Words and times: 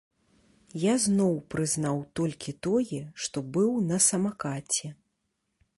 Я 0.83 0.93
зноў 1.03 1.33
прызнаў 1.55 2.01
толькі 2.19 2.57
тое, 2.69 2.99
што 3.27 3.37
быў 3.57 3.71
на 3.91 3.97
самакаце. 4.09 4.87